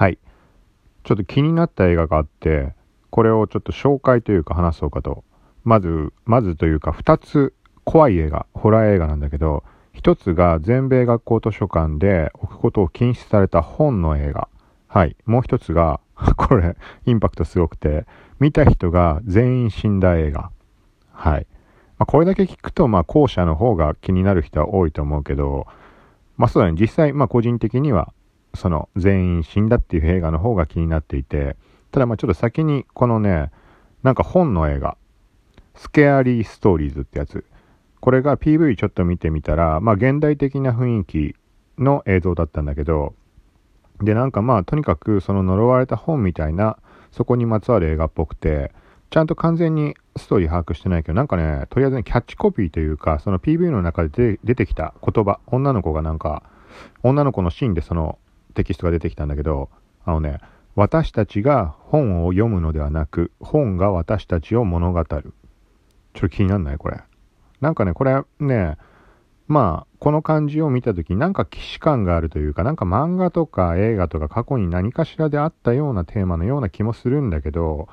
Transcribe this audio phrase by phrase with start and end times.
[0.00, 0.18] はい。
[1.04, 2.72] ちょっと気になった映画があって、
[3.10, 5.24] これをちょっと紹介というか話そうかと。
[5.62, 7.52] まず、まずというか2つ
[7.84, 9.62] 怖い映画、ホラー映画なんだけど、
[9.96, 14.48] 1つが全米学校図書館で置くことを禁止された本の映画。
[14.86, 15.16] はい。
[15.26, 18.06] もう1つが、 これ、インパクトすごくて、
[18.38, 20.50] 見た人が全員死んだ映画。
[21.12, 21.46] はい。
[21.98, 25.66] まあ、これだけ聞くと、まあ、後者の方が気になる人は多いと思うけど、
[26.38, 26.80] まあ、そうだね。
[26.80, 28.14] 実際、まあ、個人的には、
[28.54, 31.56] その、全員死んだっていう映画の方が気になっていて、
[31.90, 33.50] ただ、まあ、ちょっと先に、このね、
[34.02, 34.96] なんか本の映画、
[35.74, 37.44] スケアリーストーリーズってやつ。
[38.00, 41.36] これが PV ちょっと見てみたら、まあ、現代的な雰囲気
[41.78, 43.14] の映像だったんだけど、
[44.02, 46.78] で、なんかまあ、とにかく、その呪われた本みたいな、
[47.12, 48.72] そこにまつわる映画っぽくて、
[49.10, 56.44] ちゃんと完全にストーリー把握してないけど、なんかね、とりあえず、キャッチコピーというか、その PV の中で出てきた言葉、女の子がなんか、
[57.02, 58.18] 女の子のシーンでその
[58.54, 59.70] テキストが出てきたんだけど、
[60.04, 60.38] あのね、
[60.76, 65.06] 私たちが本を読むのではなく、本が私たちを物語る。
[65.08, 65.32] ちょっ
[66.14, 67.00] と気になんないこれ。
[67.60, 68.78] なんかね、これね、
[69.46, 77.88] まあ、この感じを見たとき、なんか既視感があるというか、なんか漫画とか映画とか過去に何かしらであったようなテーマのような気もするんだけど、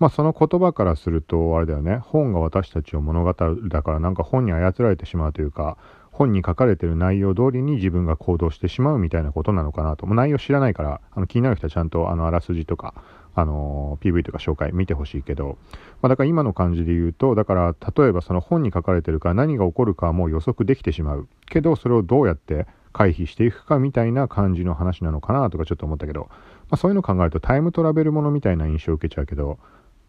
[0.00, 5.78] まあその言葉からすると、あれだよね、本が私たちを物語るだからなんか本に操られてしまうというか、
[6.20, 10.04] 本に書かれてる内容通りに自分が行動してしまうみたいなことなのかなと。
[10.04, 12.92] もう内容知らないから、あの気になる人はちゃんとあのあらすじとか、
[13.34, 15.56] あの PV とか紹介見てほしいけど、
[16.02, 21.26] まあ、だから今の感じで言うと、だから例えばその本に書かれてるから何が起こるかはもう予測できてしまう。
[21.46, 26.36] けど、それをどうやって回避していくかみたいな感じの話なのかなとかちょっと思ったけど、ま
[26.72, 29.58] あ、そういうの考えるとタイムトラベルものみたいな印象を受けちゃうけど、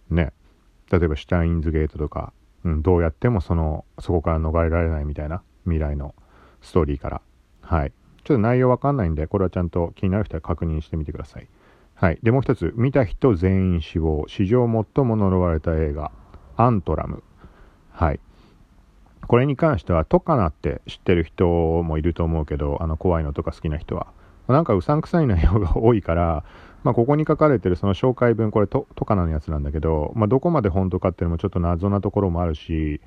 [0.09, 0.33] ね、
[0.91, 2.33] 例えばシュタインズゲートとか、
[2.65, 6.15] うん、どうやってもその、そこから逃れられないみたいな未来の
[6.61, 7.21] ストーリーから。
[7.61, 7.91] はい。
[8.23, 11.47] ちょっと内容わかんないんで、これはちゃんと気になる人は確認してみてください。
[11.95, 12.19] はい。
[12.23, 16.11] で、もう一つ、見た人全員死亡、史上最も呪われた映画、
[16.57, 17.23] アントラム。
[17.91, 18.19] はい。
[19.27, 24.07] これに関しては、トカナって知ってる人もいると思うけど、あの、怖いのとか好きな人は。
[24.47, 26.43] なんかうさんくさい内容が多いから、
[26.83, 32.99] まあ、ここに書かれてるその紹介文、これトトカナのやつなんだけど、まあ、どこまで本当かっていうのもちょっと謎なところもあるし、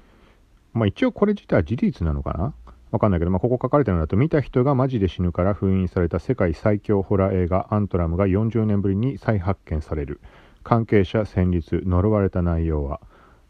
[0.75, 2.55] まあ、一応これ自体は事実なのかな？
[2.91, 10.21] わかんないけど、まあ、ここ書かれてるのだと、見た人がマジで死ぬから封印された世界最強ホラー映画アントラムが40年ぶりに再発見される。
[10.63, 13.01] 関係者戦慄、呪われた内容は、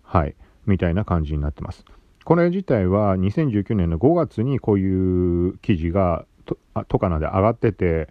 [0.02, 0.34] はい、
[0.66, 1.84] みたいな感じになってます。
[2.24, 8.08] これ自体は2019年の5月にこういう記事がとあトカナで上がってて、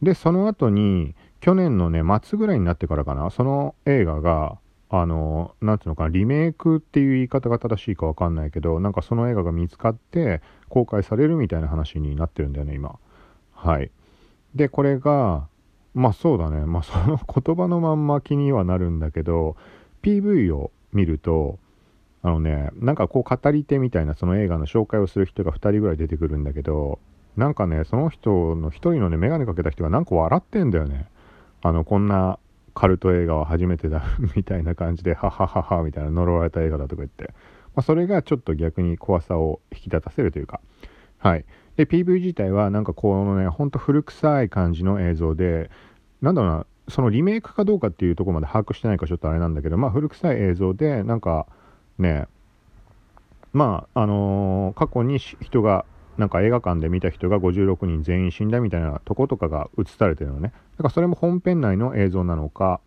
[0.00, 4.58] で、その後に、去年のね、末ぐらいになってからかな、その映画が、
[4.90, 12.98] あの、なんていうのかな、リメイクっていう言い方が正しいかわかんないけど、なんかその映画が見つかって公開されるみたいな話になってるんだよね、今。
[13.52, 13.90] はい。
[14.54, 15.46] で、これが、
[15.94, 19.56] まあそうだね、まあその言葉のまんま気にはなるんだけど、
[20.02, 21.58] PV を見ると、
[22.22, 26.98] あのね、なんかこう語り手みたいなその映画の紹介をする人が2人ぐらい出てくるんだけど、
[27.36, 31.08] なんかね、その人の1人のね、メガネかけた人がなんか笑ってんだよね。
[31.62, 32.38] あの、こんな
[32.78, 34.04] カルト映画は初めてだ
[34.36, 37.34] みたいな感じで、ははははみたいな呪われた映画だとか言って、
[37.74, 40.60] まあ、それがちょっと逆に怖さを引き立たせるというか、
[41.18, 41.44] はい。
[41.76, 45.70] で、PV 自体はなんかこのね、ほんと古臭い感じの映像で、
[46.22, 51.46] なんだろうな、そのリメイクかどうかっていうとこまで把握してないかちょっとあれなんだけど、まあ古臭い映像で、なんか
[51.98, 52.28] ね、
[53.52, 55.84] まあ、あのー過去に人が、
[56.18, 60.52] なんか映画館で見た人が56人全員死んだみたいなとことかが映されてるのね。
[60.76, 62.80] だからそれも本編内の映像なのか、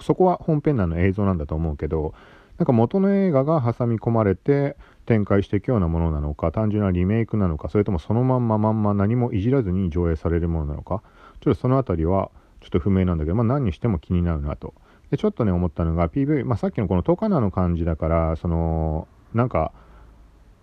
[0.00, 2.14] そこは本編内の映像なんだと思うけど、
[2.58, 11.02] なんか元の映画が挟み込まれて展開していくようなものなのか、単純なリメイクなのか、それともそのまんままんま何もいじらずに上映されるものなのか、
[11.40, 12.30] ちょっとそのあたりは
[12.60, 14.74] ちょっと不明なんだけど、まあ何にしても気になるなと。
[15.10, 19.72] で、ちょっとね、思ったのが PV、まあさっきのこのトカナの感じだから、その、なんか、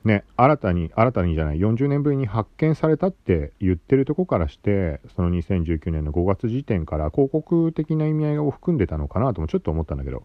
[0.06, 10.24] ね、新たに、新たにじゃない、40年ぶりに発見されたって言ってるとこからして、その2019年の5月時点から広告的な意味合いを含んでたのかなともちょっと思ったんだけど、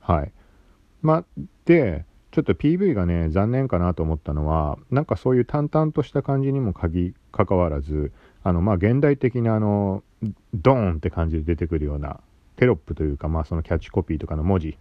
[0.00, 0.32] はい。
[1.02, 1.24] ま、
[1.64, 8.12] で、ちょっと PV がね、残念かなと思ったのは、なんかそういう淡々とした感じにも限かかわらず、
[8.44, 10.04] あの、まあ、現代的なあの、
[10.54, 12.20] ドーンって感じで出てくるような
[12.56, 14.78] テロップというか、まあ、そのキャッチコピーとかの文字、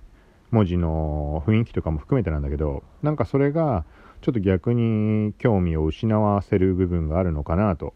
[0.52, 3.86] 文字の雰囲気とかも含めてなんだけど、なんかそれが、
[4.26, 7.94] ちょっと逆に興味を失わせる部分があるのかなと。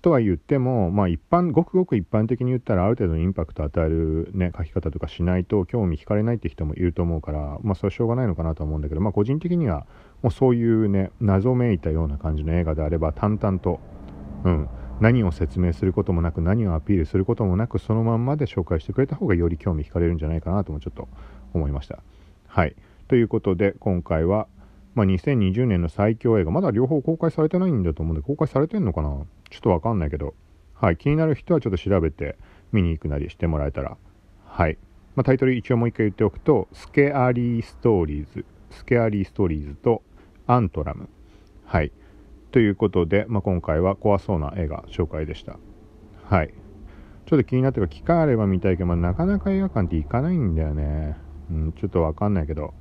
[0.00, 9.86] とは言っても、まあ一般、ごくごく一般的に言ったらある程度のインパクトを与えるね、書き方とかしないと興味惹かれないって人もいると思うから、まあそれはしょうがないのかなと思うんだけど、まあ個人的には
[10.22, 13.78] もうそういうね、謎めいたような感じの映画であれば淡々と、
[14.44, 14.68] うん、
[15.00, 21.08] 何を説明することもなく何をアピールすることもなくそのまんまで紹介してくれた方がより興味惹かれるんじゃないかなともちょっと
[21.52, 21.98] 思いました
[22.46, 22.74] はい
[23.08, 24.48] ということで今回は、
[24.94, 29.08] まあ、2020年の最強映画まだ両方公開されてないんだと思うんで公開されてんのかな？
[29.50, 30.34] ちょっとわかんないけど
[30.74, 32.36] はい気になる人はちょっと調べて
[32.72, 33.96] 見に行くなりしてもらえたら
[34.44, 34.78] はい
[35.14, 40.02] まあ、タイトル一応もう一回言っておくと、スケアリーストーリーズ、スケアリーストーリーズと
[40.46, 41.10] アントラム。
[41.66, 41.92] はい。
[42.50, 45.58] ということで、まあ、今回は怖そうな映画紹介でした。
[46.24, 46.54] はい。
[47.26, 51.18] ちょっと気になってるか、機会あれば見たいけど、まあ、なかなか映画館って行かないんだよね。
[51.50, 52.72] うん、ちょっとわかんないけど、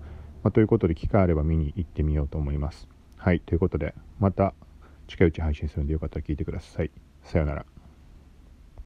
[0.43, 2.87] まあ、ということで、機会あれば見に行ってみようと思います。
[3.17, 3.39] はい。
[3.39, 4.53] ということで、また
[5.07, 6.91] 近いうち配信するんでよかったら聞いてください。
[7.23, 7.65] さようなら。